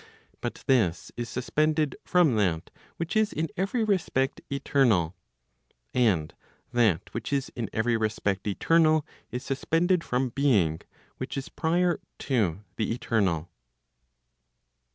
But 0.41 0.63
this 0.65 1.11
is 1.15 1.29
suspended 1.29 1.95
from 2.03 2.35
that 2.37 2.71
which 2.97 3.15
is 3.15 3.31
in 3.31 3.49
every 3.55 3.83
respect 3.83 4.41
eternal. 4.51 5.13
And 5.93 6.33
that 6.73 7.13
which 7.13 7.31
is 7.31 7.51
in 7.55 7.69
every 7.71 7.95
respect 7.97 8.47
eternal, 8.47 9.05
is 9.29 9.43
suspended 9.45 10.03
from 10.03 10.29
being 10.29 10.81
which 11.17 11.37
is 11.37 11.49
prior 11.49 11.99
to 12.17 12.63
the 12.77 12.91
eternal. 12.91 13.51